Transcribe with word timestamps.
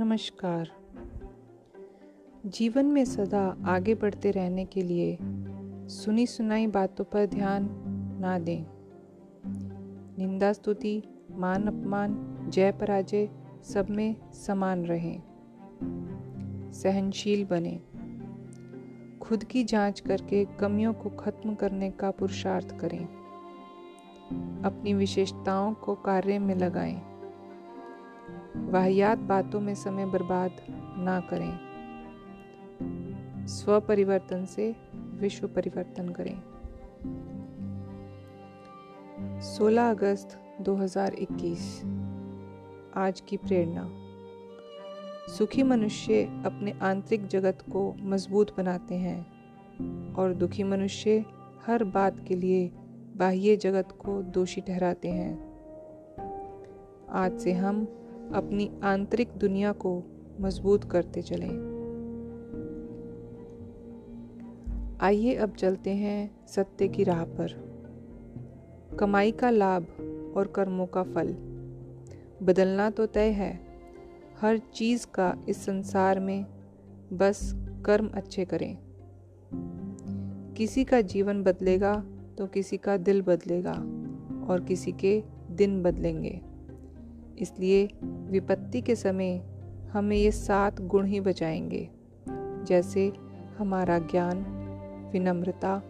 नमस्कार। 0.00 0.70
जीवन 2.46 2.86
में 2.86 3.04
सदा 3.04 3.56
आगे 3.66 3.94
बढ़ते 3.94 4.30
रहने 4.30 4.64
के 4.64 4.82
लिए 4.82 5.18
सुनी 5.88 6.26
सुनाई 6.26 6.66
बातों 6.66 7.04
पर 7.04 7.26
ध्यान 7.26 7.68
ना 8.20 8.38
दें। 8.38 8.64
निंदा, 10.18 10.52
स्तुति, 10.52 11.02
मान 11.30 11.66
अपमान, 11.66 12.36
जय 12.48 12.72
पराजय 12.72 13.30
सब 13.62 13.86
में 13.90 14.32
समान 14.32 14.84
रहें। 14.84 15.22
सहनशील 16.72 17.44
बने। 17.44 17.80
खुद 19.18 19.44
की 19.44 19.64
जाँच 19.64 20.00
करके 20.00 20.44
कमियों 20.44 20.92
को 20.92 21.10
खत्म 21.10 21.54
करने 21.54 21.90
का 21.90 22.10
पुरुषार्थ 22.10 22.78
करें। 22.78 23.04
अपनी 24.64 24.94
विशेषताओं 24.94 25.74
को 25.74 25.94
कार्य 25.94 26.38
में 26.38 26.54
लगाएँ। 26.54 27.09
वाहियात 28.56 29.18
बातों 29.18 29.60
में 29.60 29.74
समय 29.74 30.06
बर्बाद 30.06 30.50
ना 30.98 31.20
करें। 31.20 31.70
स्व 33.46 33.80
परिवर्तन 33.80 34.44
से 34.44 34.76
विश्व 34.94 35.48
परिवर्तन 35.48 36.08
करें। 36.08 36.42
16 39.40 39.90
अगस्त 39.90 40.40
2021 40.60 41.82
आज 42.94 43.20
की 43.20 43.36
प्रेरणा। 43.36 43.90
सुखी 45.32 45.62
मनुष्य 45.62 46.42
अपने 46.46 46.72
आंतरिक 46.82 47.26
जगत 47.26 47.58
को 47.72 47.94
मज़बूत 48.00 48.56
बनाते 48.56 48.94
हैं 48.94 49.20
और 50.14 50.34
दुखी 50.34 50.62
मनुष्य 50.62 51.24
हर 51.66 51.84
बात 51.84 52.24
के 52.28 52.36
लिए 52.36 52.72
बाह्य 53.16 53.56
जगत 53.56 53.88
को 53.92 54.22
दोषी 54.22 54.60
ठहराते 54.60 55.08
हैं। 55.08 55.50
आज 57.10 57.38
से 57.38 57.52
हम 57.52 57.96
अपनी 58.34 58.80
आंतरिक 58.82 59.28
दुनिया 59.28 59.72
को 59.72 60.02
मज़बूत 60.40 60.84
करते 60.84 61.22
चलें। 61.22 61.70
आइए 65.00 65.34
अब 65.34 65.50
चलते 65.50 65.90
हैं 65.90 66.46
सत्य 66.46 66.88
की 66.88 67.04
राह 67.04 67.24
पर। 67.24 67.70
कमाई 69.00 69.32
का 69.32 69.50
लाभ 69.50 69.82
और 70.36 70.46
कर्मों 70.46 70.86
का 70.86 71.02
फल। 71.02 71.32
बदलना 72.42 72.90
तो 72.90 73.06
तय 73.06 73.30
है। 73.30 73.60
हर 74.40 74.58
चीज़ 74.58 75.06
का 75.14 75.38
इस 75.48 75.64
संसार 75.64 76.20
में 76.20 76.46
बस 77.12 77.54
कर्म 77.86 78.10
अच्छे 78.14 78.44
करें। 78.44 78.78
किसी 80.56 80.84
का 80.84 81.00
जीवन 81.00 81.42
बदलेगा 81.42 82.04
तो 82.38 82.46
किसी 82.46 82.76
का 82.76 82.96
दिल 82.96 83.22
बदलेगा 83.22 83.72
और 84.46 84.64
किसी 84.68 84.92
के 84.92 85.22
दिन 85.50 85.82
बदलेंगे। 85.82 86.49
इसलिए 87.40 87.88
विपत्ति 88.04 88.80
के 88.80 88.94
समय 88.94 89.42
हमें 89.92 90.16
ये 90.16 90.30
सात 90.30 90.80
गुण 90.80 91.06
ही 91.06 91.20
बचाएँगे, 91.20 91.88
जैसे 92.64 93.12
हमारा 93.58 93.98
ज्ञान, 93.98 94.44
विनम्रता, 95.12 95.82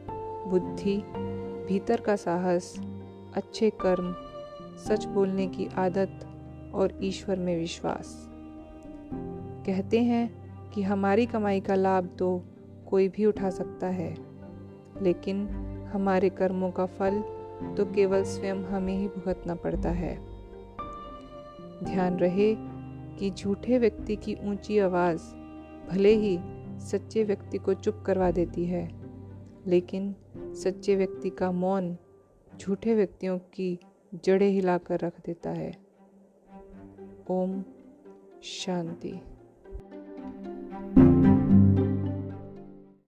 बुद्धि, 0.47 0.97
भीतर 1.69 2.01
का 2.01 2.17
साहस, 2.17 2.81
अच्छे 3.35 3.71
कर्म, 3.71 4.15
सच 4.79 5.05
बोलने 5.05 5.47
की 5.47 5.67
आदत 5.67 6.27
और 6.75 6.99
ईश्वर 7.03 7.37
में 7.37 7.59
विश्वास। 7.59 8.27
कहते 9.67 10.01
हैं 10.01 10.31
कि 10.71 10.83
हमारी 10.83 11.27
कमाई 11.27 11.61
का 11.61 11.75
लाभ 11.75 12.17
तो 12.19 12.45
कोई 12.87 13.09
भी 13.09 13.27
उठा 13.27 13.51
सकता 13.51 13.87
है, 13.87 14.17
लेकिन 15.03 15.49
हमारे 15.93 16.29
कर्मों 16.29 16.71
का 16.71 16.87
फल 16.87 17.21
तो 17.77 17.85
केवल 17.85 18.23
स्वयं 18.23 18.55
हमें 18.55 18.99
ही 18.99 19.09
भुगतना 19.09 19.55
पड़ता 19.55 19.91
है। 19.91 20.30
ध्यान 21.85 22.19
रहे 22.19 22.55
कि 23.19 23.31
झूठे 23.31 23.79
व्यक्ति 23.79 24.17
की 24.17 24.35
ऊँची 24.35 24.79
आवाज़ 24.79 25.23
भले 25.91 26.15
ही 26.15 26.39
सच्चे 26.81 27.25
व्यक्ति 27.25 27.59
को 27.59 27.75
चुप 27.75 28.03
करवा 28.07 28.31
देती 28.31 28.65
है, 28.65 28.89
लेकिन 29.67 30.15
सच्चे 30.37 30.97
व्यक्ति 30.97 31.31
का 31.31 31.51
मौन 31.53 31.97
झूठे 32.61 32.95
व्यक्तियों 32.95 33.39
की 33.39 33.79
जड़ें 34.25 34.49
हिलाकर 34.49 35.01
रख 35.01 35.21
देता 35.27 35.51
है। 35.51 35.73
ओम 37.31 37.63
शांति। 38.43 39.13